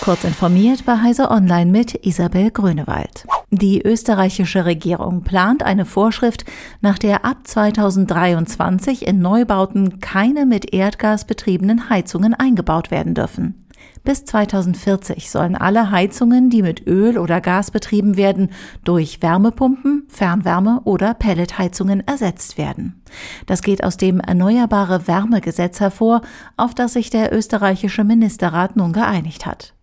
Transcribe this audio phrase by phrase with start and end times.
[0.00, 3.26] Kurz informiert bei Heise Online mit Isabel Grönewald.
[3.50, 6.44] Die österreichische Regierung plant eine Vorschrift,
[6.80, 13.66] nach der ab 2023 in Neubauten keine mit Erdgas betriebenen Heizungen eingebaut werden dürfen.
[14.08, 18.48] Bis 2040 sollen alle Heizungen, die mit Öl oder Gas betrieben werden,
[18.82, 23.02] durch Wärmepumpen, Fernwärme oder Pelletheizungen ersetzt werden.
[23.44, 26.22] Das geht aus dem Erneuerbare Wärmegesetz hervor,
[26.56, 29.74] auf das sich der österreichische Ministerrat nun geeinigt hat.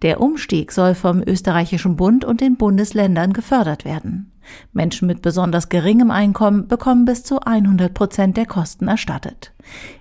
[0.00, 4.32] Der Umstieg soll vom österreichischen Bund und den Bundesländern gefördert werden.
[4.72, 9.52] Menschen mit besonders geringem Einkommen bekommen bis zu 100 Prozent der Kosten erstattet.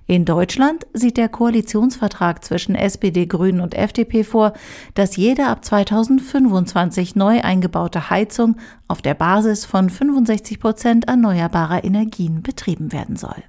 [0.06, 4.54] In Deutschland sieht der Koalitionsvertrag zwischen SPD, Grünen und FDP vor,
[4.94, 8.56] dass jede ab 2025 neu eingebaute Heizung
[8.88, 13.44] auf der Basis von 65 Prozent erneuerbarer Energien betrieben werden soll.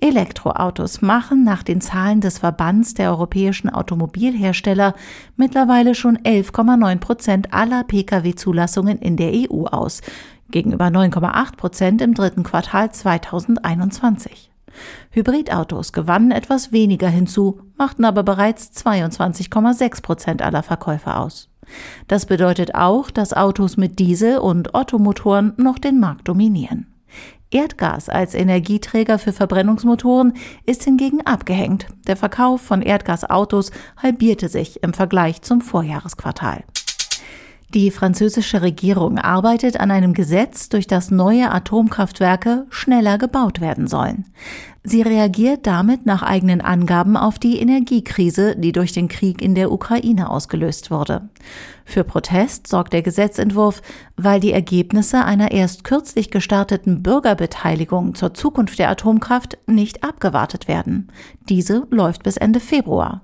[0.00, 4.94] Elektroautos machen nach den Zahlen des Verbands der europäischen Automobilhersteller
[5.36, 10.02] mittlerweile schon 11,9 Prozent aller Pkw-Zulassungen in der EU aus,
[10.50, 14.53] gegenüber 9,8 Prozent im dritten Quartal 2021.
[15.10, 21.50] Hybridautos gewannen etwas weniger hinzu, machten aber bereits 22,6 Prozent aller Verkäufe aus.
[22.08, 26.86] Das bedeutet auch, dass Autos mit Diesel- und Ottomotoren noch den Markt dominieren.
[27.50, 30.34] Erdgas als Energieträger für Verbrennungsmotoren
[30.66, 31.86] ist hingegen abgehängt.
[32.08, 36.64] Der Verkauf von Erdgasautos halbierte sich im Vergleich zum Vorjahresquartal.
[37.74, 44.26] Die französische Regierung arbeitet an einem Gesetz, durch das neue Atomkraftwerke schneller gebaut werden sollen.
[44.84, 49.72] Sie reagiert damit nach eigenen Angaben auf die Energiekrise, die durch den Krieg in der
[49.72, 51.28] Ukraine ausgelöst wurde.
[51.84, 53.82] Für Protest sorgt der Gesetzentwurf,
[54.16, 61.10] weil die Ergebnisse einer erst kürzlich gestarteten Bürgerbeteiligung zur Zukunft der Atomkraft nicht abgewartet werden.
[61.48, 63.22] Diese läuft bis Ende Februar.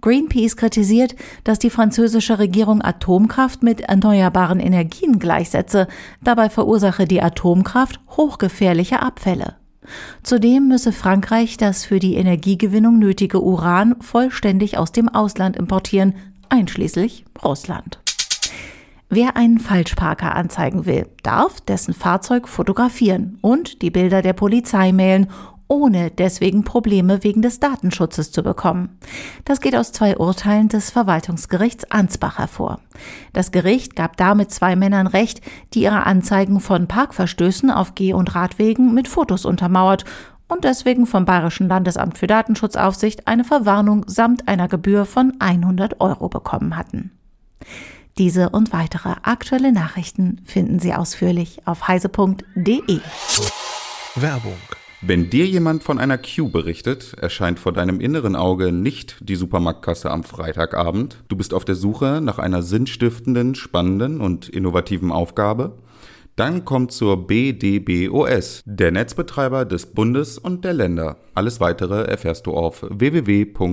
[0.00, 5.88] Greenpeace kritisiert, dass die französische Regierung Atomkraft mit erneuerbaren Energien gleichsetze.
[6.22, 9.56] Dabei verursache die Atomkraft hochgefährliche Abfälle.
[10.22, 16.14] Zudem müsse Frankreich das für die Energiegewinnung nötige Uran vollständig aus dem Ausland importieren,
[16.48, 17.98] einschließlich Russland.
[19.14, 25.26] Wer einen Falschparker anzeigen will, darf dessen Fahrzeug fotografieren und die Bilder der Polizei mailen,
[25.72, 28.98] ohne deswegen Probleme wegen des Datenschutzes zu bekommen.
[29.46, 32.80] Das geht aus zwei Urteilen des Verwaltungsgerichts Ansbach hervor.
[33.32, 35.40] Das Gericht gab damit zwei Männern Recht,
[35.72, 40.04] die ihre Anzeigen von Parkverstößen auf Geh- und Radwegen mit Fotos untermauert
[40.46, 46.28] und deswegen vom Bayerischen Landesamt für Datenschutzaufsicht eine Verwarnung samt einer Gebühr von 100 Euro
[46.28, 47.12] bekommen hatten.
[48.18, 53.00] Diese und weitere aktuelle Nachrichten finden Sie ausführlich auf heise.de.
[54.16, 54.58] Werbung
[55.04, 60.08] wenn dir jemand von einer Queue berichtet, erscheint vor deinem inneren Auge nicht die Supermarktkasse
[60.08, 61.24] am Freitagabend.
[61.26, 65.76] Du bist auf der Suche nach einer sinnstiftenden, spannenden und innovativen Aufgabe.
[66.36, 71.16] Dann kommt zur BDBOS, der Netzbetreiber des Bundes und der Länder.
[71.34, 73.72] Alles weitere erfährst du auf www.bdbos.de.